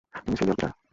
তুমি 0.15 0.35
সিরিয়াল 0.37 0.57
কিসার। 0.57 0.71